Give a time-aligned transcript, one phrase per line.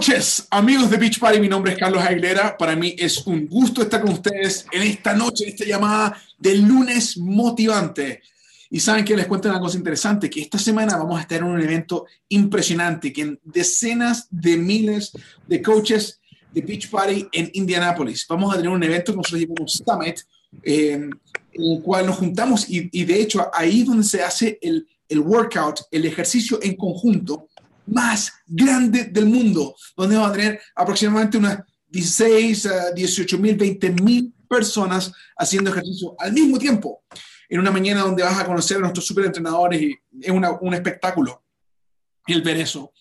[0.00, 2.56] Coaches, amigos de Beach Party, mi nombre es Carlos Aguilera.
[2.56, 7.18] Para mí es un gusto estar con ustedes en esta noche, esta llamada del lunes
[7.18, 8.22] motivante.
[8.70, 11.44] Y saben que les cuento una cosa interesante, que esta semana vamos a estar en
[11.44, 15.12] un evento impresionante, que en decenas de miles
[15.46, 16.18] de coaches
[16.50, 18.24] de Beach Party en Indianapolis.
[18.26, 20.20] Vamos a tener un evento que nosotros llamamos Summit,
[20.62, 21.12] eh, en
[21.62, 25.18] el cual nos juntamos y, y, de hecho ahí es donde se hace el, el
[25.18, 27.49] workout, el ejercicio en conjunto
[27.90, 31.58] más grande del mundo, donde vamos a tener aproximadamente unas
[31.88, 37.02] 16, 18 mil, 20 mil personas haciendo ejercicio al mismo tiempo,
[37.48, 41.42] en una mañana donde vas a conocer a nuestros superentrenadores y es una, un espectáculo
[42.26, 42.92] el ver eso.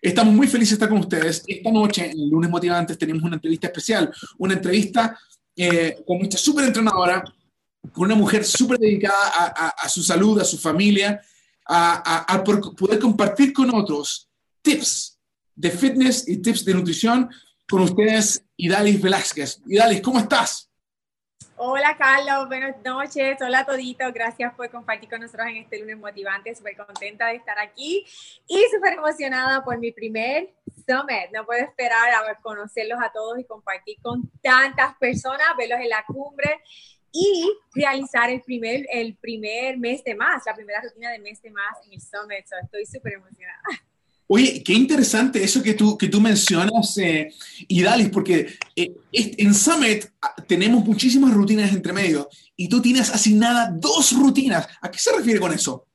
[0.00, 1.42] Estamos muy felices de estar con ustedes.
[1.46, 5.18] Esta noche, en el lunes motivantes, tenemos una entrevista especial, una entrevista
[5.56, 7.24] eh, con nuestra superentrenadora,
[7.92, 11.20] con una mujer súper dedicada a, a, a, su salud, a su familia,
[11.66, 14.27] a, a poder compartir con otros
[14.62, 15.18] tips
[15.54, 17.30] de fitness y tips de nutrición
[17.68, 19.60] con ustedes, Idalis Velázquez.
[19.66, 20.68] Idalis, ¿cómo estás?
[21.60, 26.54] Hola Carlos, buenas noches, hola toditos, gracias por compartir con nosotros en este lunes motivante,
[26.54, 28.06] súper contenta de estar aquí
[28.46, 30.54] y súper emocionada por mi primer
[30.86, 35.88] summit, no puedo esperar a conocerlos a todos y compartir con tantas personas, verlos en
[35.88, 36.60] la cumbre
[37.10, 41.50] y realizar el primer, el primer mes de más, la primera rutina de mes de
[41.50, 43.62] más en el summit, so, estoy súper emocionada.
[44.30, 47.32] Oye, qué interesante eso que tú, que tú mencionas, eh,
[47.66, 53.70] Idalis, porque eh, en Summit ah, tenemos muchísimas rutinas entre medio y tú tienes asignada
[53.72, 54.68] dos rutinas.
[54.82, 55.86] ¿A qué se refiere con eso?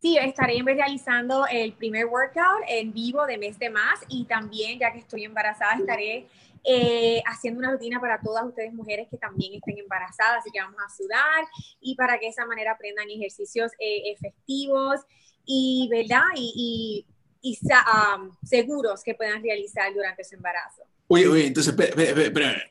[0.00, 4.92] Sí, estaré realizando el primer workout en vivo de mes de más y también, ya
[4.92, 6.28] que estoy embarazada, estaré
[6.62, 10.80] eh, haciendo una rutina para todas ustedes mujeres que también estén embarazadas, así que vamos
[10.86, 11.44] a sudar
[11.80, 15.00] y para que de esa manera aprendan ejercicios eh, efectivos
[15.44, 16.22] y, ¿verdad?
[16.36, 20.82] Y, y y um, seguros que puedan realizar durante su embarazo.
[21.08, 22.62] Oye, oye, entonces, espera.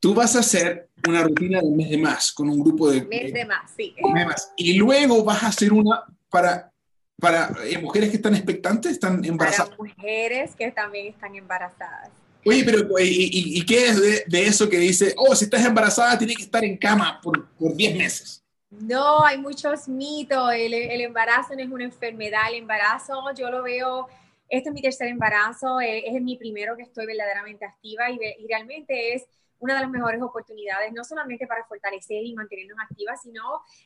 [0.00, 3.02] Tú vas a hacer una rutina del mes de más con un grupo de...
[3.04, 3.94] Mes de más, sí.
[3.96, 4.52] De más.
[4.56, 6.70] Y luego vas a hacer una para,
[7.18, 9.70] para eh, mujeres que están expectantes, están embarazadas.
[9.70, 12.10] Para mujeres que también están embarazadas.
[12.44, 15.64] Oye, pero ¿y, y, y qué es de, de, eso que dice, oh, si estás
[15.64, 18.43] embarazada, tienes que estar en cama por, por 10 meses?
[18.80, 20.52] No, hay muchos mitos.
[20.52, 22.42] El, embarazo no es una enfermedad.
[22.48, 24.08] El embarazo, yo lo veo,
[24.48, 28.46] este es mi tercer embarazo, es, es mi primero que estoy verdaderamente activa y, y,
[28.46, 29.26] realmente es
[29.58, 33.42] una de las mejores oportunidades, no solamente para fortalecer y mantenernos activas, sino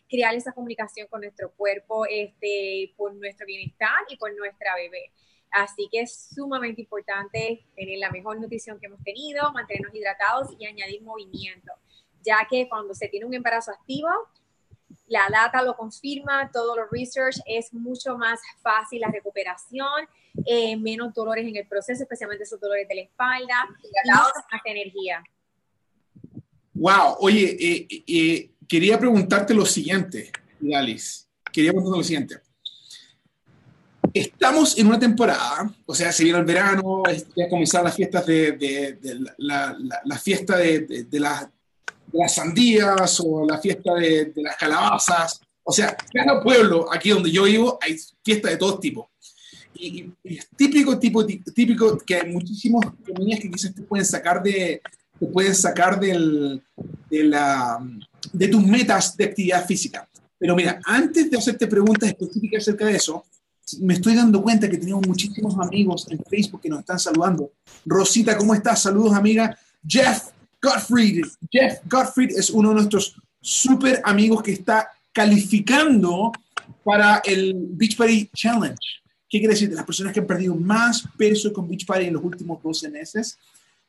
[0.08, 5.12] crear esa comunicación con nuestro cuerpo este, por nuestro bienestar y por nuestra bebé.
[5.50, 10.66] Así que es sumamente importante tener la mejor nutrición que hemos tenido, mantenernos hidratados y
[10.66, 11.72] añadir movimiento,
[12.22, 14.08] ya que cuando se tiene un embarazo activo,
[15.08, 20.06] la data lo confirma, todo lo research, es mucho más fácil la recuperación,
[20.44, 24.32] eh, menos dolores en el proceso, especialmente esos dolores de la espalda, y más
[24.64, 25.22] energía.
[26.74, 30.30] Wow, oye, eh, eh, quería preguntarte lo siguiente,
[30.74, 32.40] Alice, quería preguntarte lo siguiente.
[34.14, 37.02] Estamos en una temporada, o sea, se viene el verano,
[37.36, 41.50] ya comenzar las fiestas de, de, de la, la, la, fiesta de, de, la,
[42.12, 45.40] de las sandías o la fiesta de, de, las calabazas.
[45.62, 49.10] O sea, cada pueblo, aquí donde yo vivo, hay fiestas de todo tipo.
[49.74, 52.84] Y, y, es típico, tipo, típico que hay muchísimos
[53.18, 54.80] niñas que quizás te pueden sacar de,
[55.18, 56.62] te pueden sacar del,
[57.10, 57.78] de, la,
[58.32, 60.08] de tus metas de actividad física.
[60.38, 63.24] Pero mira, antes de hacerte preguntas específicas acerca de eso,
[63.80, 67.52] me estoy dando cuenta que tenemos muchísimos amigos en Facebook que nos están saludando.
[67.84, 68.82] Rosita, ¿cómo estás?
[68.82, 69.58] Saludos, amiga.
[69.86, 70.28] Jeff,
[70.62, 71.24] Gottfried.
[71.50, 76.32] Jeff Gottfried es uno de nuestros super amigos que está calificando
[76.84, 78.78] para el Beach Party Challenge.
[79.28, 79.68] ¿Qué quiere decir?
[79.68, 82.88] De las personas que han perdido más peso con Beach Party en los últimos 12
[82.90, 83.38] meses.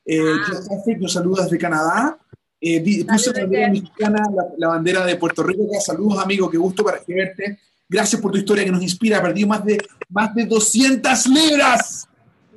[0.05, 0.45] Eh, ah.
[0.47, 2.17] Jeff Gottfried nos saluda desde Canadá.
[2.61, 5.63] Eh, puse la bandera mexicana, la, la, bandera de Puerto Rico.
[5.79, 7.59] Saludos, amigo, qué gusto para verte.
[7.87, 9.21] Gracias por tu historia que nos inspira.
[9.21, 9.77] Perdido más de,
[10.09, 12.07] más de 200 libras.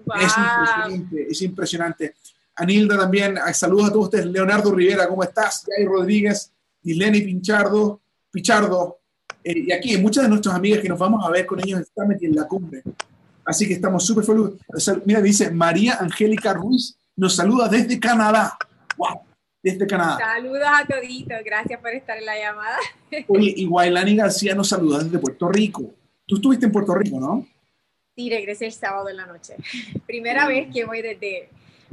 [0.05, 0.17] Wow.
[0.17, 2.15] Es impresionante, es impresionante.
[2.57, 4.27] Anilda también, saludos a todos ustedes.
[4.27, 5.65] Leonardo Rivera, ¿cómo estás?
[5.67, 6.53] Jay Rodríguez,
[6.83, 8.01] Lenny Pinchardo,
[8.31, 8.99] Pichardo.
[9.43, 12.19] Eh, y aquí muchas de nuestras amigas que nos vamos a ver con ellos en
[12.21, 12.83] en la cumbre.
[13.45, 15.03] Así que estamos súper felices.
[15.05, 18.57] Mira, dice María Angélica Ruiz, nos saluda desde Canadá.
[18.97, 19.23] ¡Wow!
[19.63, 20.19] Desde Canadá.
[20.19, 22.79] Saludos a toditos, gracias por estar en la llamada.
[23.29, 25.95] Oye, y Guaylani García nos saluda desde Puerto Rico.
[26.27, 27.47] Tú estuviste en Puerto Rico, ¿no?
[28.15, 29.57] Sí, regresé el sábado en la noche.
[30.07, 31.49] Primera vez que voy desde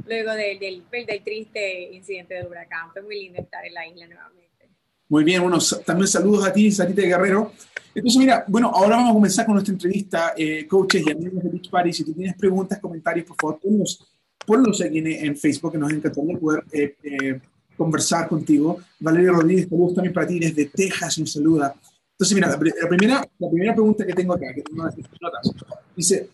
[0.06, 2.90] luego del, del, del, triste incidente del huracán.
[2.92, 4.68] Fue muy lindo estar en la isla nuevamente.
[5.08, 7.52] Muy bien, bueno, también saludos a ti, Sarita Guerrero.
[7.94, 11.50] Entonces, mira, bueno, ahora vamos a comenzar con nuestra entrevista, eh, coaches y amigos de
[11.50, 11.92] Beach Party.
[11.92, 14.06] Si tú tienes preguntas, comentarios, por favor, ponlos,
[14.46, 17.40] ponlos aquí en, Facebook, que nos encantaría poder eh, eh,
[17.76, 18.78] conversar contigo.
[19.00, 21.74] Valeria Rodríguez, saludos también para ti desde Texas, un saluda.
[22.12, 25.54] Entonces, mira, la, primera, la primera pregunta que tengo acá, que tengo las notas,
[25.96, 26.28] dice,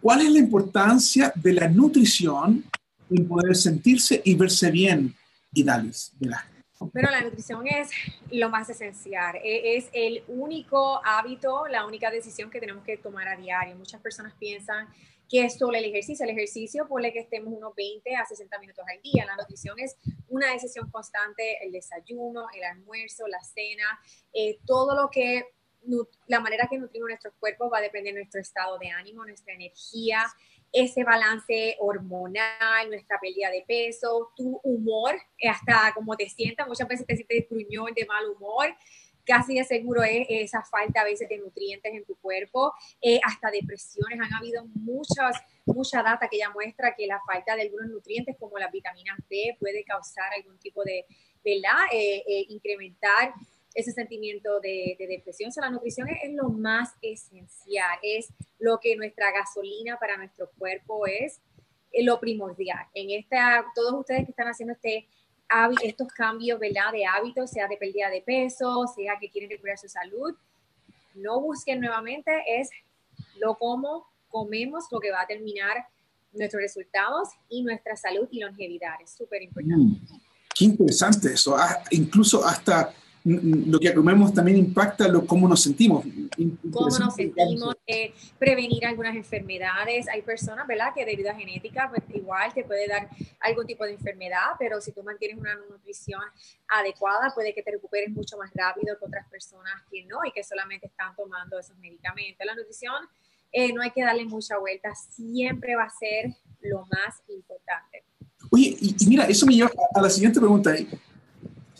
[0.00, 2.64] ¿cuál es la importancia de la nutrición
[3.10, 5.14] en poder sentirse y verse bien?
[5.52, 6.40] Y Dalis, ¿verdad?
[6.92, 7.90] Pero la nutrición es
[8.30, 13.28] lo más esencial, e, es el único hábito, la única decisión que tenemos que tomar
[13.28, 13.76] a diario.
[13.76, 14.88] Muchas personas piensan
[15.28, 16.24] que es solo el ejercicio.
[16.24, 19.24] El ejercicio, por que estemos unos 20 a 60 minutos al día.
[19.24, 19.96] La nutrición es
[20.28, 23.84] una decisión constante, el desayuno, el almuerzo, la cena,
[24.32, 25.44] eh, todo lo que,
[26.26, 29.54] la manera que nutrimos nuestros cuerpos va a depender de nuestro estado de ánimo, nuestra
[29.54, 30.24] energía,
[30.74, 36.88] ese balance hormonal, nuestra pérdida de peso, tu humor, eh, hasta como te sientas, muchas
[36.88, 38.74] veces te sientes gruñón, de mal humor,
[39.24, 43.52] casi de seguro es esa falta a veces de nutrientes en tu cuerpo, eh, hasta
[43.52, 44.18] depresiones.
[44.20, 48.58] Han habido muchas, mucha data que ya muestra que la falta de algunos nutrientes como
[48.58, 51.06] las vitaminas B puede causar algún tipo de,
[51.44, 51.84] ¿verdad?
[51.92, 53.32] Eh, incrementar
[53.74, 55.48] ese sentimiento de, depresión.
[55.48, 58.28] O sea, la nutrición es, lo más esencial, es
[58.58, 61.40] lo que nuestra gasolina para nuestro cuerpo es,
[62.02, 62.86] lo primordial.
[62.92, 65.06] En esta, todos ustedes que están haciendo este
[65.82, 66.90] estos cambios, ¿verdad?
[66.90, 70.34] De hábitos, sea de pérdida de peso, sea que quieren recuperar su salud,
[71.14, 72.70] no busquen nuevamente, es
[73.38, 75.86] lo como comemos lo que va a terminar
[76.32, 78.94] nuestros resultados y nuestra salud y longevidad.
[79.00, 79.76] Es súper importante.
[79.76, 80.20] Mm,
[80.52, 81.56] qué interesante eso.
[81.56, 82.92] Ah, incluso hasta
[83.24, 86.04] lo que comemos también impacta lo, cómo nos sentimos.
[86.70, 90.08] Cómo nos sentimos, eh, prevenir algunas enfermedades.
[90.08, 93.08] Hay personas, ¿verdad?, que debido a genética, pues igual te puede dar
[93.40, 96.20] algún tipo de enfermedad, pero si tú mantienes una nutrición
[96.68, 100.44] adecuada, puede que te recuperes mucho más rápido que otras personas que no y que
[100.44, 102.44] solamente están tomando esos medicamentos.
[102.44, 102.94] La nutrición
[103.52, 108.04] eh, no hay que darle mucha vuelta, siempre va a ser lo más importante.
[108.50, 110.74] Oye, y, y mira, eso me lleva a la siguiente pregunta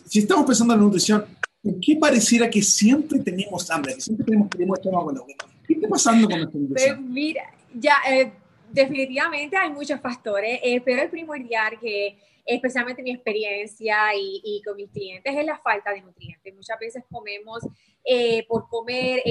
[0.06, 1.24] si estamos pensando en la nutrición,
[1.62, 3.94] ¿en qué pareciera que siempre tenemos hambre?
[3.94, 5.18] Que siempre tenemos, tenemos estómago en
[5.66, 6.96] ¿Qué está pasando con nuestra nutrición?
[6.96, 7.42] Pues mira,
[7.74, 8.32] ya, eh,
[8.70, 14.76] definitivamente hay muchos factores, eh, pero el primordial que especialmente mi experiencia y, y, con
[14.76, 16.54] mis clientes es la falta de nutrientes.
[16.54, 17.60] Muchas veces comemos
[18.04, 19.22] eh, por comer,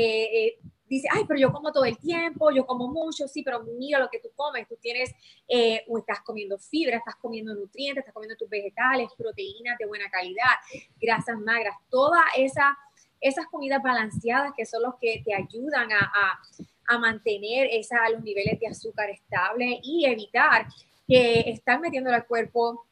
[0.95, 4.09] dice, ay, pero yo como todo el tiempo, yo como mucho, sí, pero mira lo
[4.09, 5.11] que tú comes, tú tienes,
[5.47, 10.09] eh, o estás comiendo fibra, estás comiendo nutrientes, estás comiendo tus vegetales, proteínas de buena
[10.09, 10.55] calidad,
[11.01, 12.77] grasas magras, todas esa,
[13.19, 16.11] esas comidas balanceadas que son los que te ayudan a,
[16.87, 20.67] a, mantener esa, los niveles de azúcar estables y evitar
[21.07, 22.85] que están metiendo al cuerpo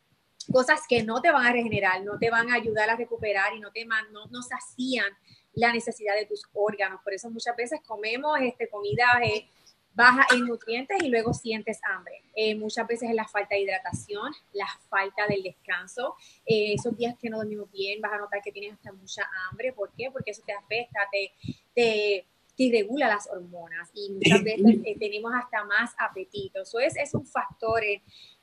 [0.52, 3.60] cosas que no te van a regenerar, no te van a ayudar a recuperar y
[3.60, 5.14] no te no, no hacían
[5.54, 7.02] la necesidad de tus órganos.
[7.04, 9.48] Por eso muchas veces comemos este, comida eh,
[9.94, 12.24] baja en nutrientes y luego sientes hambre.
[12.36, 16.16] Eh, muchas veces es la falta de hidratación, la falta del descanso.
[16.46, 19.74] Eh, esos días que no dormimos bien, vas a notar que tienes hasta mucha hambre.
[19.74, 20.10] ¿Por qué?
[20.12, 21.34] Porque eso te afecta, te,
[21.76, 22.26] te,
[22.56, 26.62] te irregula las hormonas y muchas veces tenemos hasta más apetito.
[26.62, 27.84] Eso es, es un factor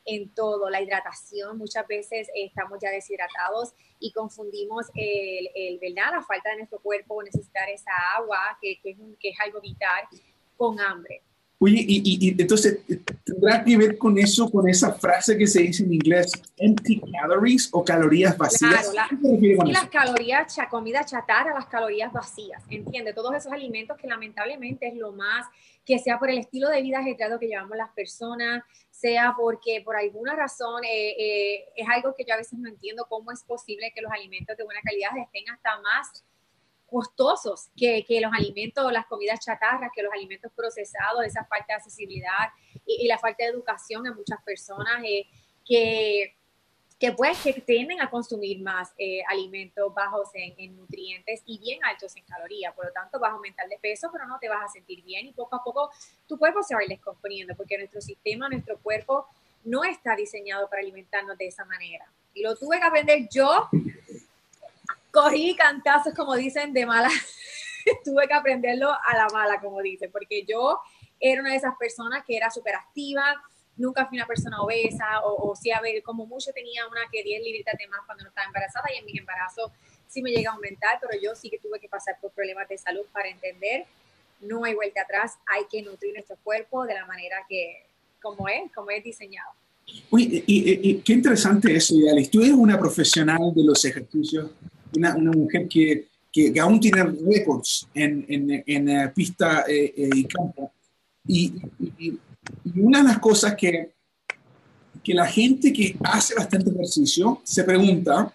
[0.09, 6.13] en todo, la hidratación, muchas veces estamos ya deshidratados y confundimos el, el, ¿verdad?
[6.13, 9.61] la falta de nuestro cuerpo, necesitar esa agua, que, que, es, un, que es algo
[9.61, 10.05] vital,
[10.57, 11.23] con hambre.
[11.61, 12.79] Oye, y, y, entonces,
[13.25, 17.69] ¿tendrá que ver con eso, con esa frase que se dice en inglés, empty calories
[17.73, 18.91] o calorías vacías?
[18.91, 23.13] Claro, la, y las calorías, comida chatarra, las calorías vacías, ¿entiende?
[23.13, 25.47] Todos esos alimentos que lamentablemente es lo más,
[25.85, 28.63] que sea por el estilo de vida ajetreado que llevamos las personas,
[28.93, 33.07] sea porque por alguna razón eh, eh, es algo que yo a veces no entiendo
[33.09, 36.25] cómo es posible que los alimentos de buena calidad estén hasta más
[36.89, 41.75] costosos que, que, los alimentos, las comidas chatarras, que los alimentos procesados, esa falta de
[41.75, 42.49] accesibilidad
[42.87, 45.27] y, la falta de educación en muchas personas eh,
[45.65, 46.35] que,
[46.99, 52.17] que pues que tienden a consumir más eh, alimentos bajos en, nutrientes y bien altos
[52.17, 54.69] en calorías, por lo tanto vas a aumentar de peso, pero no te vas a
[54.69, 55.91] sentir bien y poco a poco
[56.27, 59.27] tu cuerpo se va a ir descomponiendo porque nuestro sistema, nuestro cuerpo
[59.65, 62.11] no está diseñado para alimentarnos de esa manera.
[62.33, 63.69] Y lo tuve que aprender yo
[65.11, 67.11] cogí cantazos, como dicen, de mala.
[68.05, 70.81] Tuve que aprenderlo a la mala, como dicen, porque yo
[71.21, 73.43] era una de esas personas que era súper activa,
[73.77, 77.43] nunca fui una persona obesa, o, o a ver, como mucho tenía una que 10
[77.43, 79.73] libritas de más cuando no estaba embarazada, y en mi embarazo
[80.07, 82.79] sí me llega a aumentar, pero yo sí que tuve que pasar por problemas de
[82.79, 83.87] salud para entender,
[84.41, 87.85] no hay vuelta atrás, hay que nutrir nuestro cuerpo de la manera que,
[88.21, 89.51] como es, como es diseñado.
[90.11, 92.31] Uy, y, qué interesante eso, Yalis.
[92.31, 94.51] Tú eres una profesional de los ejercicios
[94.97, 100.11] una, una mujer que, que, aún tiene récords en, en, en eh, pista eh, eh,
[100.15, 100.73] y campo.
[101.27, 101.55] Y,
[101.99, 102.19] y,
[102.77, 103.93] una de las cosas que,
[105.03, 108.33] que la gente que hace bastante ejercicio se pregunta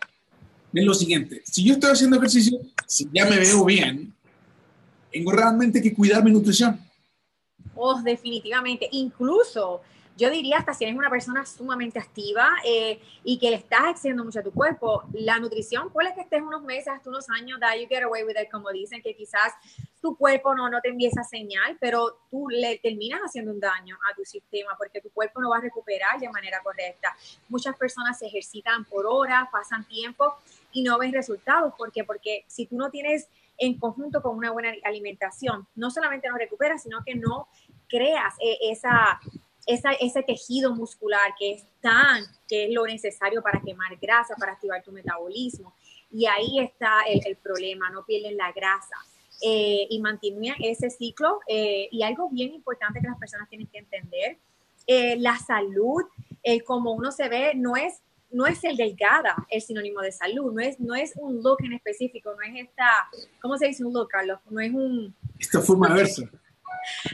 [0.74, 4.14] es lo siguiente, si yo estoy haciendo ejercicio, si ya me veo bien,
[5.12, 6.80] tengo realmente que cuidar mi nutrición.
[7.76, 8.88] Oh, definitivamente.
[8.92, 9.82] Incluso
[10.15, 14.24] yo diría hasta si eres una persona sumamente activa eh, y que le estás exigiendo
[14.24, 17.75] mucho a tu cuerpo, la nutrición, puede que estés unos meses, hasta unos años, that
[17.75, 19.53] you get away with it, como dicen, que quizás
[20.01, 23.98] tu cuerpo no, no te envíe esa señal, pero tú le terminas haciendo un daño
[24.12, 27.15] a tu sistema porque tu cuerpo no va a recuperar de manera correcta.
[27.50, 30.36] Muchas personas se ejercitan por horas, pasan tiempo
[30.74, 31.74] y no ven resultados.
[31.77, 32.03] ¿Por qué?
[32.03, 36.84] Porque si tú no tienes en conjunto con una buena alimentación, no solamente no recuperas,
[36.84, 37.48] sino que no
[37.88, 38.58] creas eh,
[39.65, 44.53] esa ese tejido muscular que es tan, que es lo necesario para quemar grasa, para
[44.53, 45.74] activar tu metabolismo.
[46.12, 48.96] Y ahí está el, problema, no pierden la grasa.
[49.41, 51.39] Eh, y mantienen ese ciclo.
[51.48, 54.38] Eh, y algo bien importante que las personas tienen que entender,
[54.86, 56.03] eh, la salud,
[56.65, 60.60] como uno se ve, no es, no es el delgada el sinónimo de salud, no
[60.60, 63.08] es, no es un look en específico, no es esta,
[63.41, 64.39] ¿cómo se dice un look, Carlos?
[64.50, 65.15] No es un...
[65.39, 66.29] Esta forma de verse.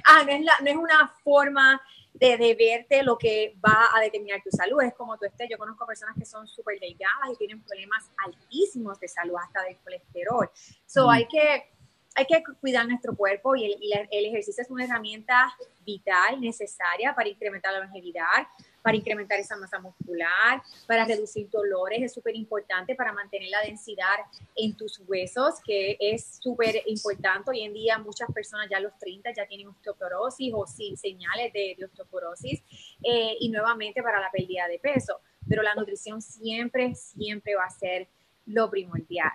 [0.03, 1.79] Ah, no es, la, no es una forma
[2.13, 4.81] de, verte lo que va a determinar tu salud.
[4.81, 5.49] Es como tú estés.
[5.49, 9.77] Yo conozco personas que son súper delgadas y tienen problemas altísimos de salud, hasta del
[9.77, 10.49] colesterol.
[10.85, 11.69] So, hay que
[12.15, 17.29] hay que cuidar nuestro cuerpo y el, el, ejercicio es una herramienta vital, necesaria para
[17.29, 18.47] incrementar la longevidad,
[18.81, 24.17] para incrementar esa masa muscular, para reducir dolores, es súper importante para mantener la densidad
[24.55, 27.51] en tus huesos, que es súper importante.
[27.51, 31.51] Hoy en día muchas personas ya a los 30 ya tienen osteoporosis o sin señales
[31.53, 32.61] de, osteoporosis
[33.03, 35.19] eh, y nuevamente para la pérdida de peso.
[35.47, 38.07] Pero la nutrición siempre, siempre va a ser
[38.45, 39.31] lo primordial.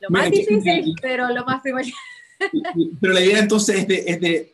[0.00, 1.94] Lo más difícil, pero lo más primordial.
[3.00, 4.52] Pero la idea entonces es de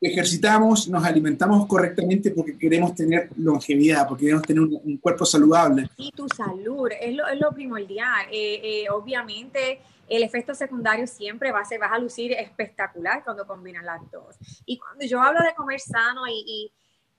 [0.00, 5.88] ejercitamos, nos alimentamos correctamente porque queremos tener longevidad, porque queremos tener un, cuerpo saludable.
[5.96, 8.26] Y tu salud es lo, primordial.
[8.30, 13.46] Eh, eh, obviamente, el efecto secundario siempre va a ser, vas a lucir espectacular cuando
[13.46, 14.36] combinas las dos.
[14.66, 16.72] Y cuando yo hablo de comer sano y, y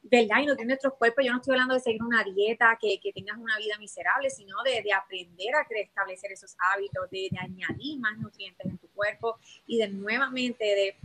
[0.04, 0.42] ¿verdad?
[0.42, 3.58] Y tiene nuestros cuerpos, yo no estoy hablando de seguir una dieta, que, tengas una
[3.58, 8.78] vida miserable, sino de, de aprender a establecer esos hábitos, de, añadir más nutrientes en
[8.78, 10.96] tu cuerpo y de nuevamente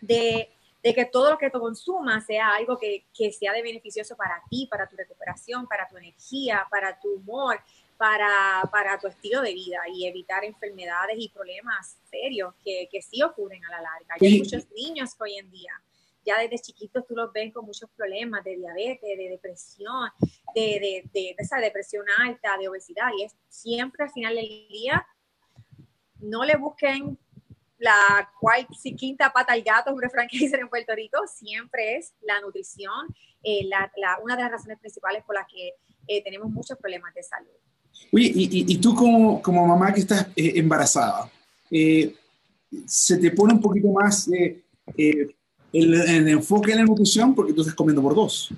[0.00, 0.48] de
[0.82, 4.42] de que todo lo que tú consumas sea algo que, que, sea de beneficioso para
[4.48, 7.60] ti, para tu recuperación, para tu energía, para tu humor,
[7.96, 13.22] para, para tu estilo de vida y evitar enfermedades y problemas serios que, que sí
[13.22, 14.14] ocurren a la larga.
[14.20, 15.72] hay muchos niños que hoy en día,
[16.24, 20.10] ya desde chiquitos tú los ves con muchos problemas de diabetes, de depresión,
[20.54, 24.68] de, de, de, de esa depresión alta, de obesidad, y es siempre al final del
[24.68, 25.04] día,
[26.20, 27.18] no le busquen
[27.78, 31.96] la cuarta y quinta pata al gato, un refrán que dicen en Puerto Rico, siempre
[31.96, 33.06] es la nutrición,
[33.42, 35.74] eh, la, una de las razones principales por las que
[36.06, 37.50] eh, tenemos muchos problemas de salud.
[38.12, 41.30] Oye, y, y, tú como, como, mamá que estás eh, embarazada,
[42.86, 45.34] ¿se te pone un poquito más el,
[45.72, 48.52] el, enfoque en la nutrición porque tú estás comiendo por dos?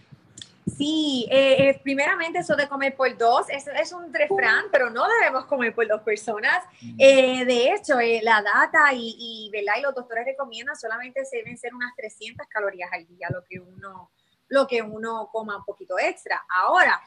[0.76, 5.06] Sí, eh, eh, primeramente eso de comer por dos es, es, un refrán, pero no
[5.08, 6.64] debemos comer por dos personas.
[6.80, 6.96] Mm.
[6.98, 11.74] Eh, de hecho, la data y, y, y los doctores recomiendan solamente se deben ser
[11.74, 14.10] unas 300 calorías al día, lo que uno,
[14.48, 16.42] lo que uno coma un poquito extra.
[16.48, 17.00] Ahora,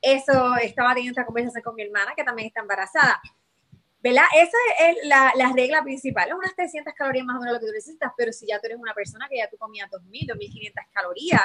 [0.00, 3.20] eso estaba teniendo esta conversación con mi hermana que también está embarazada.
[4.02, 4.24] ¿verdad?
[4.34, 4.56] Esa
[4.88, 7.72] es la, la, regla principal, es unas 300 calorías más o menos lo que tú
[7.72, 11.42] necesitas, pero si ya tú eres una persona que ya tú comías 2.000, 2.500 calorías,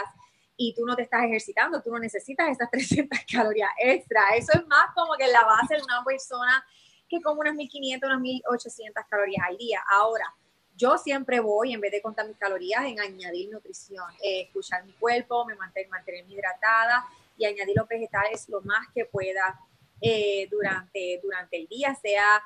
[0.57, 4.21] y tú no te estás ejercitando, tú no necesitas esas 300 calorías extra.
[4.35, 6.65] Eso es más como que la base de una persona
[7.07, 9.81] que come unas 1500, unas 1800 calorías al día.
[9.89, 10.33] Ahora,
[10.75, 14.93] yo siempre voy, en vez de contar mis calorías, en añadir nutrición, eh, escuchar mi
[14.93, 17.05] cuerpo, me mantener, mantenerme hidratada
[17.37, 19.59] y añadir los vegetales lo más que pueda
[20.01, 22.43] eh, durante, durante el día, sea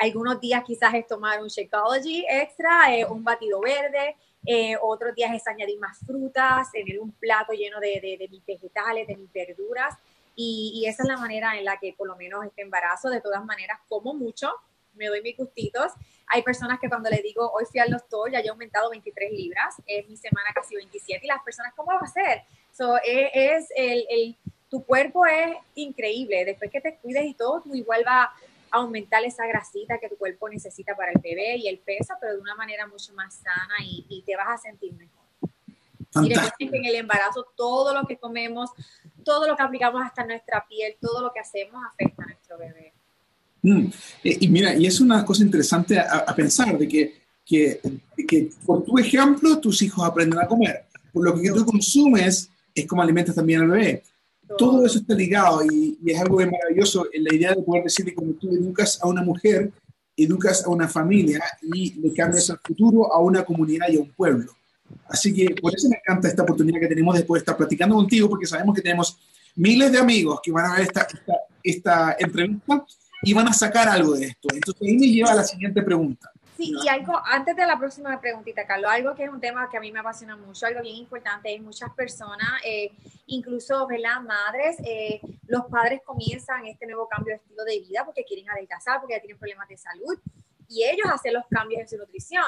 [0.00, 5.34] algunos días quizás es tomar un Shakeology extra, eh, un batido verde, eh, otros días
[5.34, 9.94] es añadir más frutas, tener un plato lleno de, de, mis vegetales, de mis verduras.
[10.34, 13.44] Y, esa es la manera en la que por lo menos este embarazo, de todas
[13.44, 14.50] maneras, como mucho,
[14.94, 15.92] me doy mis gustitos.
[16.28, 19.74] Hay personas que cuando le digo, hoy fui al doctor, ya he aumentado 23 libras,
[19.86, 22.42] es mi semana casi 27, y las personas, ¿cómo va a ser?
[22.72, 24.36] So, es, es el, el,
[24.70, 28.32] tu cuerpo es increíble, después que te cuides y todo, tú igual va
[28.70, 32.40] aumentar esa grasita que tu cuerpo necesita para el bebé y el peso, pero de
[32.40, 35.20] una manera mucho más sana y, te vas a sentir mejor.
[36.58, 38.70] Y que en el embarazo todo lo que comemos,
[39.24, 42.92] todo lo que aplicamos hasta nuestra piel, todo lo que hacemos afecta a nuestro bebé.
[43.62, 43.86] Mm.
[44.24, 47.80] Eh, y mira, y es una cosa interesante a, pensar, de que, que,
[48.26, 50.86] que, por tu ejemplo tus hijos aprenden a comer.
[51.12, 54.02] Por lo que tú consumes es como alimentas también al bebé.
[54.58, 58.12] Todo eso está ligado y, y es algo maravilloso la idea de poder decir que
[58.12, 59.72] tú educas a una mujer,
[60.16, 64.10] educas a una familia y le cambias el futuro a una comunidad y a un
[64.10, 64.52] pueblo.
[65.08, 68.28] Así que por eso me encanta esta oportunidad que tenemos después de estar platicando contigo,
[68.28, 69.18] porque sabemos que tenemos
[69.56, 72.84] miles de amigos que van a ver esta, esta, esta entrevista
[73.22, 74.48] y van a sacar algo de esto.
[74.52, 76.30] Entonces ahí me lleva a la siguiente pregunta.
[76.60, 79.78] Sí, y algo, antes de la próxima preguntita, Carlos, algo que es un tema que
[79.78, 82.92] a mí me apasiona mucho, algo bien importante, es muchas personas, eh,
[83.28, 84.20] incluso, ¿verdad?
[84.20, 89.00] Madres, eh, los padres comienzan este nuevo cambio de estilo de vida porque quieren adelgazar,
[89.00, 90.18] porque ya tienen problemas de salud,
[90.68, 92.44] y ellos hacen los cambios en su nutrición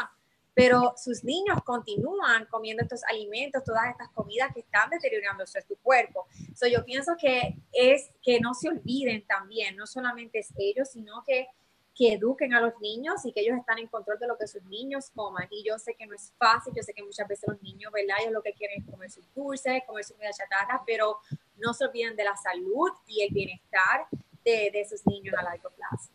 [0.55, 6.27] pero sus niños continúan comiendo estos alimentos, todas estas comidas que están deteriorando su cuerpo.
[6.55, 11.25] So, yo pienso que es que no se olviden también, no solamente es ellos, sino
[11.27, 11.49] que,
[11.95, 14.63] que eduquen a los niños y que ellos están en control de lo que sus
[14.65, 15.47] niños coman.
[15.51, 18.17] Y yo sé que no es fácil, yo sé que muchas veces los niños, ¿verdad?
[18.21, 21.19] Ellos lo que quieren es comer sus dulces, comer su comida chatarra, pero
[21.59, 24.07] no se olviden de la salud y el bienestar
[24.45, 26.11] de, de sus niños a largo plazo.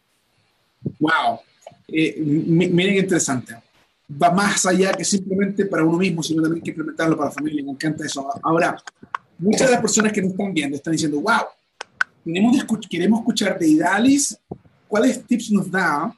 [1.00, 1.40] Wow,
[1.88, 3.56] eh, miren qué interesante
[4.10, 7.64] va más allá que simplemente para uno mismo, sino también que implementarlo para la familia.
[7.64, 8.28] Me encanta eso.
[8.42, 8.78] Ahora,
[9.38, 11.46] muchas de las personas que nos están viendo están diciendo, wow,
[12.24, 14.38] queremos, queremos escuchar de Idalis
[14.88, 16.14] cuáles tips nos da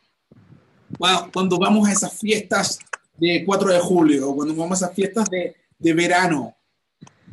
[1.31, 2.79] cuando vamos a esas fiestas
[3.17, 6.55] de 4 de julio cuando vamos a esas fiestas de, de verano.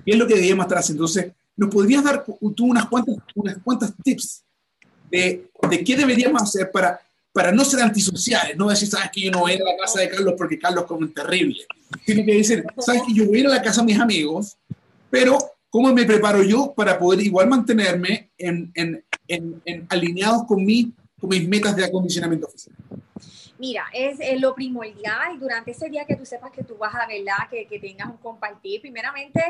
[0.04, 1.04] ¿Qué es lo que deberíamos estar haciendo?
[1.04, 4.42] Entonces, ¿nos podrías dar tú unas cuantas, unas cuantas tips
[5.10, 7.00] de, de qué deberíamos hacer para
[7.36, 9.76] para no ser antisociales, no decir, sabes que yo no voy a ir a la
[9.76, 11.66] casa de Carlos porque Carlos come terrible.
[12.06, 14.56] Tiene que decir, sabes que yo voy a ir a la casa de mis amigos,
[15.10, 15.36] pero
[15.68, 21.30] ¿cómo me preparo yo para poder igual mantenerme en, en, en, alineados con, mi, con
[21.30, 22.76] mis metas de acondicionamiento físico?
[23.58, 27.48] Mira, es, lo primordial durante ese día que tú sepas que tú vas a, ¿verdad?
[27.50, 29.42] Que, que tengas un compartir, primeramente,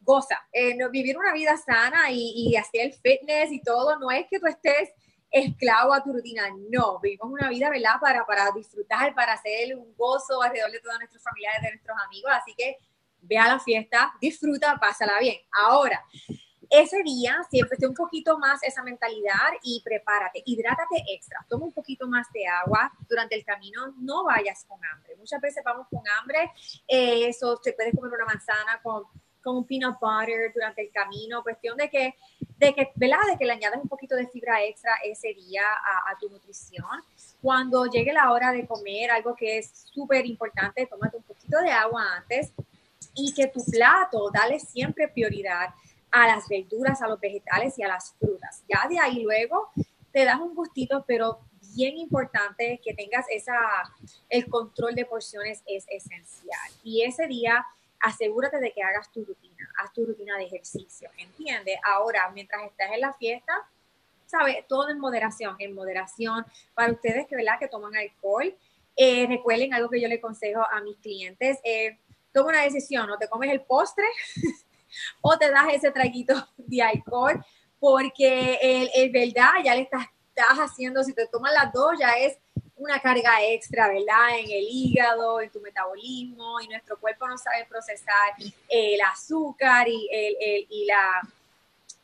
[0.00, 4.26] goza, eh, vivir una vida sana y, y hacer el fitness y todo, no es
[4.30, 4.90] que tú estés
[5.30, 6.42] esclavo a tu rutina.
[6.70, 7.94] No, vivimos una vida, ¿verdad?
[8.00, 12.30] Para, para disfrutar, para hacer un gozo alrededor de todos nuestros familiares, de nuestros amigos.
[12.34, 12.76] Así que
[13.22, 15.36] ve a la fiesta, disfruta, pásala bien.
[15.52, 16.04] Ahora,
[16.70, 21.72] ese día siempre esté un poquito más esa mentalidad y prepárate, hidrátate extra, toma un
[21.72, 25.16] poquito más de agua durante el camino, no vayas con hambre.
[25.16, 26.50] Muchas veces vamos con hambre,
[26.86, 29.04] eh, eso se puede comer una manzana con
[29.42, 32.14] con un peanut butter durante el camino, cuestión de que,
[32.58, 33.18] de que, ¿verdad?
[33.30, 36.84] De que le añades un poquito de fibra extra ese día a, tu nutrición.
[37.40, 41.70] Cuando llegue la hora de comer, algo que es súper importante, tómate un poquito de
[41.70, 42.52] agua antes
[43.14, 45.70] y que tu plato, dale siempre prioridad
[46.10, 48.64] a las verduras, a los vegetales y a las frutas.
[48.68, 49.70] Ya de ahí luego
[50.12, 51.40] te das un gustito, pero
[51.74, 53.54] bien importante que tengas esa,
[54.28, 56.70] el control de porciones es esencial.
[56.82, 57.64] Y ese día
[58.00, 61.78] asegúrate de que hagas tu rutina, haz tu rutina de ejercicio, ¿entiendes?
[61.84, 63.52] Ahora, mientras estás en la fiesta,
[64.26, 64.66] ¿sabes?
[64.68, 66.46] Todo en moderación, en moderación.
[66.74, 67.58] Para ustedes que, ¿verdad?
[67.58, 68.54] que toman alcohol,
[68.96, 71.98] eh, recuerden algo que yo le aconsejo a mis clientes, eh,
[72.32, 74.06] toma una decisión, o te comes el postre
[75.20, 77.44] o te das ese traguito de alcohol,
[77.78, 82.10] porque el, el verdad ya le estás, estás haciendo, si te tomas las dos, ya
[82.10, 82.38] es
[82.80, 84.38] una carga extra, ¿verdad?
[84.38, 88.32] En el hígado, en tu metabolismo, y nuestro cuerpo no sabe procesar
[88.68, 91.20] el azúcar y el, y la,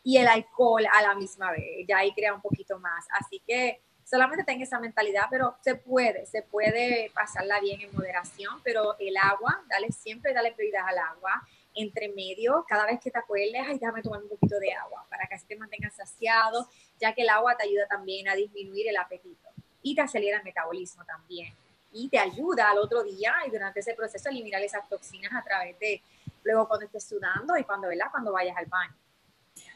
[0.04, 1.86] y el alcohol a la misma vez.
[1.88, 3.06] Ya ahí crea un poquito más.
[3.18, 8.60] Así que solamente ten esa mentalidad, pero se puede, se puede pasarla bien en moderación,
[8.62, 11.48] pero el agua, dale siempre, dale prioridad al agua.
[11.78, 15.26] Entre medio, cada vez que te acuerdes, ay, déjame tomar un poquito de agua para
[15.26, 16.66] que así te mantengas saciado,
[16.98, 19.48] ya que el agua te ayuda también a disminuir el apetito
[19.82, 21.52] y te acelera el metabolismo también.
[21.92, 25.44] Y te ayuda al otro día y durante ese proceso a eliminar esas toxinas a
[25.44, 26.02] través de,
[26.44, 28.06] luego cuando estés sudando y cuando, ¿verdad?
[28.10, 28.94] Cuando vayas al baño.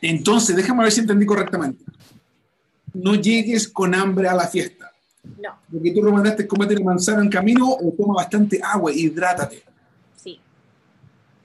[0.00, 1.84] Entonces, déjame ver si entendí correctamente.
[2.92, 4.90] No llegues con hambre a la fiesta.
[5.22, 5.58] No.
[5.70, 9.62] Porque tú recomendaste comete el manzana en camino o toma bastante agua, hidrátate.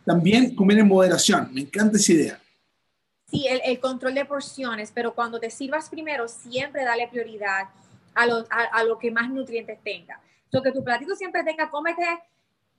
[0.06, 1.50] También comer en moderación.
[1.54, 2.42] Me encanta esa idea.
[3.28, 7.70] Sí, el, el control de porciones, pero cuando te sirvas primero, siempre dale prioridad
[8.14, 10.20] a lo, a, lo que más nutrientes tenga.
[10.52, 12.06] So, que tu platito siempre tenga, cómete,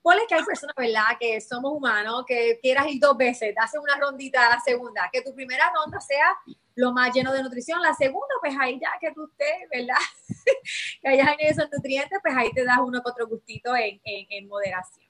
[0.00, 1.18] ponle que hay personas, ¿verdad?
[1.20, 5.20] Que somos humanos, que quieras ir dos veces, haces una rondita a la segunda, que
[5.20, 6.34] tu primera ronda sea
[6.74, 10.00] lo más lleno de nutrición, la segunda, pues ahí ya que tú estés, ¿verdad?
[11.02, 14.26] que hayas en esos nutrientes, pues ahí te das uno que otro gustito en, en,
[14.30, 15.05] en moderación.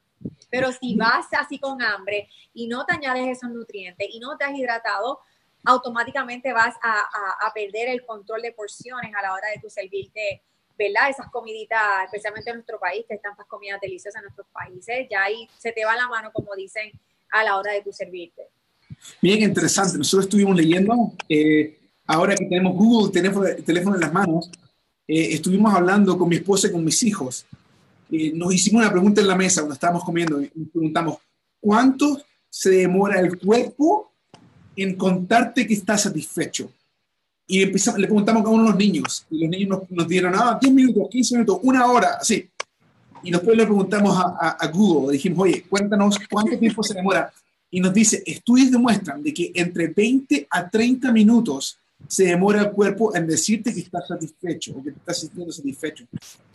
[0.51, 4.45] Pero si vas así con hambre y no te añades esos nutrientes y no te
[4.45, 5.21] has hidratado,
[5.65, 10.43] automáticamente vas a, perder el control de porciones a la hora de tu servirte,
[10.79, 11.09] ¿verdad?
[11.09, 15.23] Esas comiditas, especialmente en nuestro país, que están tantas comidas deliciosas en nuestros países, ya
[15.23, 16.93] ahí se te va la mano, como dicen,
[17.31, 18.43] a la hora de tu servirte.
[19.21, 19.99] Bien interesante.
[19.99, 24.51] Nosotros estuvimos leyendo, eh, ahora que tenemos Google, teléfono, teléfono en las manos,
[25.09, 27.47] eh, estuvimos hablando con mi esposa y con mis hijos.
[28.11, 31.19] Eh, nos hicimos una pregunta en la mesa cuando estábamos comiendo y nos preguntamos,
[31.61, 34.13] ¿cuánto se demora el cuerpo
[34.77, 36.71] en contarte que está satisfecho?
[37.47, 40.35] Y empezamos, le preguntamos a uno de los niños, y los niños nos, nos dieron,
[40.35, 42.49] ah, 10 minutos, 15 minutos, una hora, así.
[43.23, 47.33] Y después le preguntamos a, a, Google, dijimos, oye, cuéntanos cuánto tiempo se demora.
[47.71, 52.73] Y nos dice, estudios demuestran de que entre 20 a 30 minutos se demora el
[52.73, 56.05] cuerpo en decirte que estás satisfecho o que te estás sintiendo satisfecho.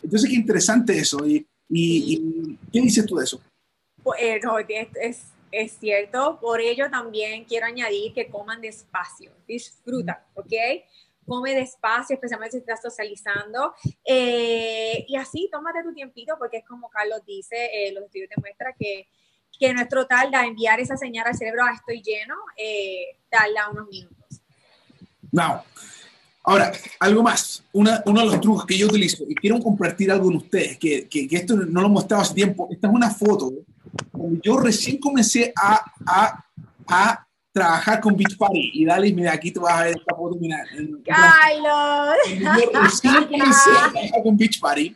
[0.02, 1.26] Entonces, qué interesante eso.
[1.26, 3.42] ¿Y, y, qué dices tú de eso?
[4.04, 6.40] Pues, eh, no, es, es, cierto.
[6.42, 10.54] Por ello también quiero añadir que coman despacio, disfruta, ¿ok?
[11.26, 13.74] Come despacio, especialmente si estás socializando.
[14.04, 18.74] Eh, y así, tómate tu tiempito, porque es como Carlos dice, eh, los estudios demuestran
[18.78, 19.08] que,
[19.60, 24.21] que nuestro tarda enviar esa señal al cerebro, ah, estoy lleno, eh, tarda unos minutos.
[25.32, 25.62] Now,
[26.44, 27.64] ahora, algo más.
[27.74, 31.28] uno de los trucos que yo utilizo, y quiero compartir algo con ustedes, que, que,
[31.32, 32.68] esto no lo he mostrado hace tiempo.
[32.72, 33.52] Esta es una foto
[34.12, 36.46] cuando yo recién comencé a, a,
[36.88, 38.72] a trabajar con Beach Party.
[38.74, 40.38] Y dale, mira, aquí tú vas a ver esta foto.
[40.40, 40.64] Mira,
[41.06, 42.16] ¡Carlos!
[42.40, 44.96] Yo recién comencé a trabajar con Beach Party.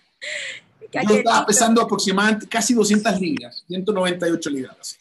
[1.03, 4.97] Yo estaba pesando aproximadamente casi 200 libras, 198 libras.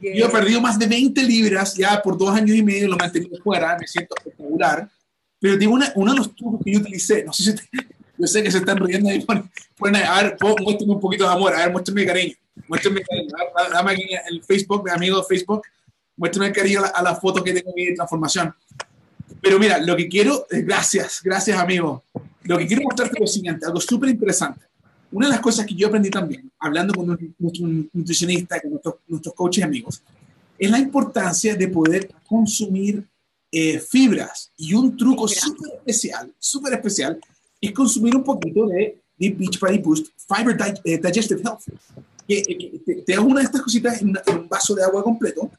[0.00, 3.38] Yo he perdido más de 20 libras ya por dos años y medio, lo mantenido
[3.42, 4.88] fuera, me siento espectacular.
[5.40, 7.78] Pero digo, una, uno de los trucos que yo utilicé, no sé si
[8.20, 9.24] yo sé que se están riendo ahí,
[9.78, 12.34] bueno, a ver, muéstrame un poquito de amor, a ver, muéstrame cariño,
[12.66, 13.28] muéstrame cariño,
[13.72, 15.62] dame aquí el Facebook, mi amigo Facebook,
[16.16, 18.52] muéstrame cariño a la, foto que tengo de transformación.
[19.40, 22.02] Pero mira, lo que quiero, gracias, gracias amigo,
[22.42, 24.67] lo que quiero mostrarte es lo siguiente, algo súper interesante
[25.10, 29.34] una de las cosas que yo aprendí también, hablando con nuestros nutricionistas, con nuestros, nuestros
[29.34, 30.02] coaches amigos,
[30.58, 33.06] es la importancia de poder consumir
[33.50, 34.52] eh, fibras.
[34.56, 37.18] Y un truco súper especial, súper especial,
[37.60, 41.62] es consumir un poquito de, de Beach Body Boost Fiber eh, Digestive Health.
[42.26, 42.42] Que,
[42.84, 45.50] te, te, das una de estas cositas en, un vaso de agua completo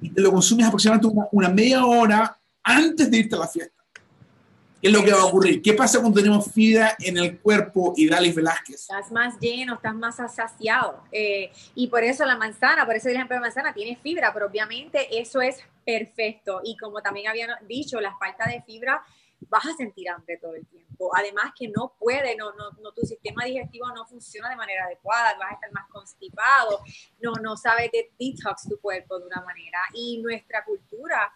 [0.00, 3.79] y te lo consumes aproximadamente una, una media hora antes de irte a la fiesta.
[4.80, 5.60] ¿Qué es lo que va a ocurrir?
[5.60, 8.76] ¿Qué pasa cuando tenemos fibra en el cuerpo y Dalis Velázquez?
[8.76, 11.04] Estás más lleno, estás más saciado.
[11.12, 14.46] Eh, y por eso la manzana, por eso el ejemplo de manzana tiene fibra, pero
[14.46, 16.62] obviamente eso es perfecto.
[16.64, 19.04] Y como también habían dicho, la falta de fibra
[19.50, 21.14] vas a sentir hambre todo el tiempo.
[21.14, 25.36] Además que no puede, no, no, no, tu sistema digestivo no funciona de manera adecuada,
[25.38, 26.80] vas a estar más constipado,
[27.20, 29.78] no, no sabe de detox tu cuerpo de una manera.
[29.92, 31.30] Y nuestra cultura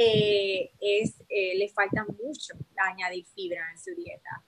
[0.00, 4.44] eh, es, eh, le falta mucho añadir fibra en su dieta.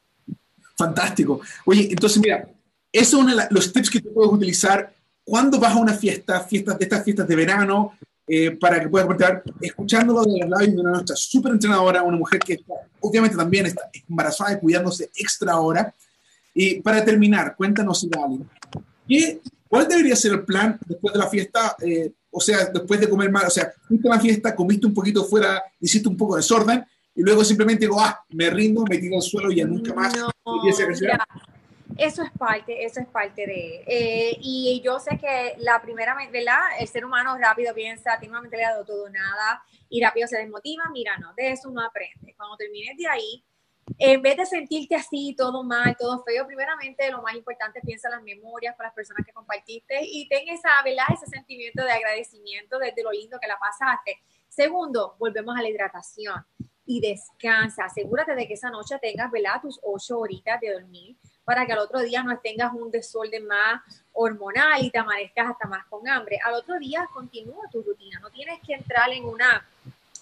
[0.77, 1.41] Fantástico.
[1.65, 2.49] Oye, entonces mira,
[2.93, 6.85] esos son los tips que tú puedes utilizar cuando vas a una fiesta, fiestas de
[6.85, 10.91] estas fiestas de verano, eh, para que puedas estar escuchándolo de los labios de una
[10.93, 12.61] nuestra súper entrenadora, una mujer que
[13.01, 15.93] obviamente también está embarazada y cuidándose extra ahora.
[16.55, 18.45] Y para terminar, cuéntanos, Idali,
[19.09, 21.75] ¿qué, ¿cuál debería ser el plan después de la fiesta?
[21.85, 24.95] Eh, o sea, después de comer mal, o sea, fuiste a la fiesta, comiste un
[24.95, 28.99] poquito fuera, hiciste un poco de desorden, y luego simplemente digo, ah, me rindo, me
[28.99, 30.31] tiro al suelo y ya nunca más no,
[31.99, 36.61] eso es parte, eso es parte de, eh, y yo sé que la primera, ¿verdad?
[36.79, 40.85] El ser humano rápido piensa, tiene una mentalidad de todo nada, y rápido se desmotiva,
[40.93, 42.35] mira, no, de eso no aprende.
[42.37, 43.45] Cuando termines de ahí,
[43.99, 48.23] en vez de sentirte así, todo mal, todo feo, primeramente lo más importante, piensa las
[48.23, 51.05] memorias para las personas que compartiste y ten esa, ¿verdad?
[51.13, 54.19] ese sentimiento de agradecimiento desde lo lindo que la pasaste.
[54.49, 56.45] Segundo, volvemos a la hidratación
[56.87, 57.85] y descansa.
[57.85, 59.61] Asegúrate de que esa noche tengas, ¿verdad?
[59.63, 63.83] Tus ocho horitas de dormir para que al otro día no tengas un desorden más
[64.13, 66.39] hormonal y te amanezcas hasta más con hambre.
[66.45, 68.19] Al otro día continúa tu rutina.
[68.21, 69.67] No tienes que entrar en una,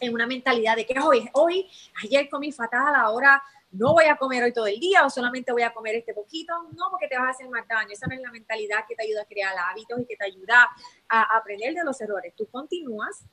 [0.01, 1.71] en una mentalidad de que hoy, hoy,
[2.03, 5.63] ayer comí fatal, ahora no voy a comer hoy todo el día o solamente voy
[5.63, 7.91] a comer este poquito, no, porque te vas a hacer más daño.
[7.91, 10.69] Esa no es la mentalidad que te ayuda a crear hábitos y que te ayuda
[11.09, 12.35] a aprender de los errores.
[12.35, 13.25] Tú continúas,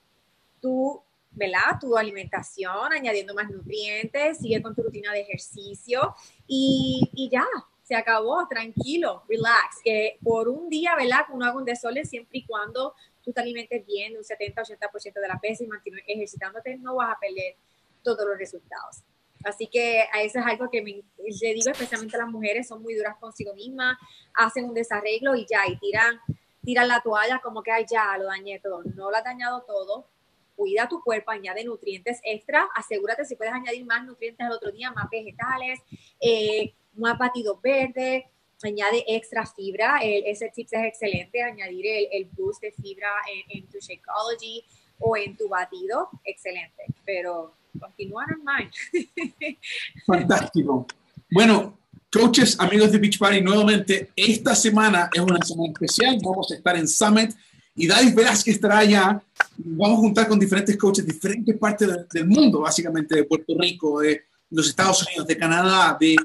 [0.62, 1.80] tú, ¿verdad?
[1.80, 6.13] Tu alimentación, añadiendo más nutrientes, sigue con tu rutina de ejercicio
[6.48, 7.45] y, ya,
[7.84, 11.26] se acabó, tranquilo, relax, que por un día, ¿verdad?
[11.30, 12.93] Uno haga un desole siempre y cuando
[13.24, 17.19] tú te alimentes bien, un 70-80% de la pesa y mantienes ejercitándote, no vas a
[17.19, 17.56] perder
[18.04, 19.04] todos los resultados.
[19.45, 22.81] Así que a eso es algo que me, le digo especialmente a las mujeres, son
[22.81, 23.95] muy duras consigo mismas,
[24.34, 26.19] hacen un desarreglo y ya, y tiran,
[26.63, 28.81] tiran la toalla como que, ay, ya, lo dañé todo.
[28.95, 30.10] No lo ha dañado todo.
[30.55, 34.89] cuida tu cuerpo, añade nutrientes extra, asegúrate si puedes añadir más nutrientes al otro día,
[34.91, 35.81] más vegetales,
[36.21, 38.23] eh, más batidos verdes,
[38.63, 43.10] añade extra fibra, ese tip es excelente, añadir el, boost de fibra
[43.49, 44.65] en, tu Shakeology
[44.99, 48.70] o en tu batido, excelente, pero continúa normal.
[50.06, 50.88] Fantástico.
[51.32, 51.80] Bueno,
[52.12, 56.76] coaches, amigos de Beach Party, nuevamente, esta semana es una semana especial, vamos a estar
[56.78, 57.32] en Summit
[57.76, 59.22] y David Velázquez estará allá.
[59.58, 64.00] Vamos a juntar con diferentes coaches de diferentes partes del mundo, básicamente de Puerto Rico,
[64.00, 66.16] de los Estados Unidos, de Canadá, de,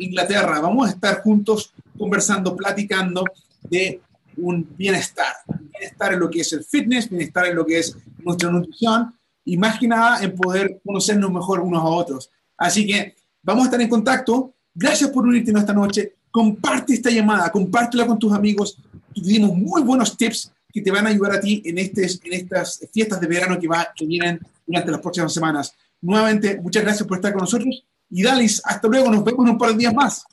[0.00, 0.60] Inglaterra.
[0.60, 3.24] Vamos a estar juntos conversando, platicando
[3.62, 4.00] de
[4.36, 5.34] un bienestar.
[5.46, 9.56] Bienestar en lo que es el fitness, bienestar en lo que es nuestra nutrición y
[9.56, 12.30] más que nada en poder conocernos mejor unos a otros.
[12.56, 14.54] Así que vamos a estar en contacto.
[14.74, 16.14] Gracias por unirte esta noche.
[16.30, 18.78] Comparte esta llamada, compártela con tus amigos.
[19.12, 22.86] Tuvimos muy buenos tips que te van a ayudar a ti en, este, en estas
[22.92, 25.74] fiestas de verano que, va, que vienen durante las próximas semanas.
[26.00, 27.84] Nuevamente, muchas gracias por estar con nosotros.
[28.08, 30.24] Y Dalis, hasta luego, nos vemos en un par de días más.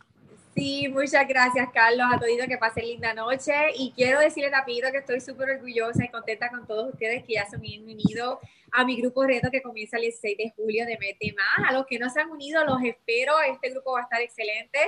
[0.60, 3.54] Sí, muchas gracias, Carlos, a todos que pasen linda noche.
[3.78, 7.46] Y quiero decirle rápido que estoy súper orgullosa y contenta con todos ustedes que ya
[7.46, 8.42] se han unido
[8.74, 11.70] a mi grupo reto que comienza el 6 de julio de Mete Más.
[11.70, 13.40] A los que no se han unido, los espero.
[13.40, 14.80] Este grupo va a estar excelente.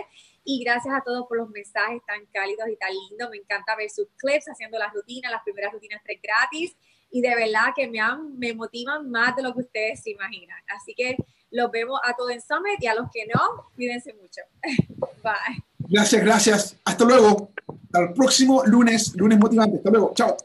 [0.44, 3.30] Y gracias a todos por los mensajes tan cálidos y tan lindos.
[3.30, 6.76] Me encanta ver sus clips haciendo las rutinas, las primeras rutinas tres gratis
[7.12, 10.60] y de verdad que me, han, me motivan más de lo que ustedes se imaginan.
[10.68, 11.16] Así que
[11.52, 14.42] los vemos a todos en Summit y a los que no, cuídense mucho.
[15.24, 15.64] Bye.
[15.90, 16.76] Gracias, gracias.
[16.86, 17.52] Hasta luego.
[17.68, 19.78] Hasta el próximo lunes, lunes motivante.
[19.78, 20.14] Hasta luego.
[20.16, 20.38] Chao.